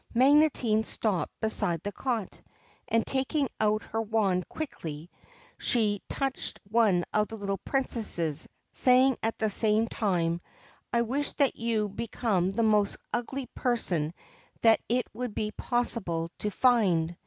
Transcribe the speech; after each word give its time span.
Magotine 0.15 0.83
stopped 0.83 1.31
beside 1.41 1.83
the 1.83 1.91
cot, 1.91 2.41
and, 2.87 3.05
taking 3.05 3.47
out 3.59 3.83
her 3.83 4.01
wand 4.01 4.49
quickly, 4.49 5.11
she 5.59 6.01
touched 6.09 6.59
one 6.67 7.05
of 7.13 7.27
the 7.27 7.35
little 7.35 7.59
Princesses, 7.59 8.47
saying 8.71 9.15
at 9.21 9.37
the 9.37 9.51
same 9.51 9.87
time:' 9.87 10.41
I 10.91 11.03
wish 11.03 11.33
that 11.33 11.55
you 11.55 11.87
become 11.87 12.53
the 12.53 12.63
most 12.63 12.97
ugly 13.13 13.45
person 13.53 14.15
that 14.63 14.79
it 14.89 15.05
would 15.13 15.35
be 15.35 15.51
possible 15.51 16.31
to 16.39 16.49
find.' 16.49 17.15